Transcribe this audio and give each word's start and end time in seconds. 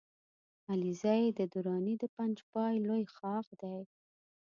علیزی 0.71 1.23
د 1.37 1.39
دراني 1.53 1.95
د 1.99 2.03
پنجپای 2.15 2.75
لوی 2.85 3.03
ښاخ 3.15 3.47
دی 3.61 3.79